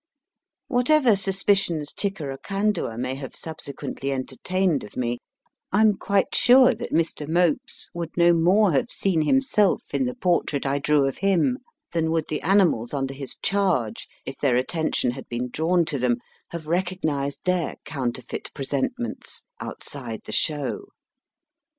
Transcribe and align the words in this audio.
Whatever 0.67 1.15
suspicions 1.15 1.93
Tickeracandua 1.93 2.97
may 2.97 3.13
have 3.13 3.35
subsequently 3.35 4.11
entertained 4.11 4.83
of 4.83 4.97
me, 4.97 5.19
I 5.71 5.81
am 5.81 5.93
quite 5.95 6.33
sure 6.33 6.73
that 6.73 6.91
Mr. 6.91 7.27
Mopes 7.29 7.91
would 7.93 8.09
no 8.17 8.33
more 8.33 8.71
have 8.71 8.89
seen 8.89 9.21
himself 9.21 9.83
in 9.93 10.05
the 10.05 10.15
portrait 10.15 10.65
I 10.65 10.79
drew 10.79 11.07
of 11.07 11.19
him 11.19 11.59
than 11.91 12.09
would 12.09 12.29
the 12.29 12.41
animals 12.41 12.95
under 12.95 13.13
his 13.13 13.35
charge, 13.43 14.07
if 14.25 14.39
their 14.39 14.55
attention 14.55 15.11
had 15.11 15.29
been 15.29 15.51
drawn 15.51 15.85
to 15.85 15.99
them, 15.99 16.17
have 16.49 16.65
recognised 16.65 17.37
their 17.45 17.75
counterfeit 17.85 18.51
presentments 18.55 19.43
outside 19.59 20.21
the 20.25 20.31
show. 20.31 20.85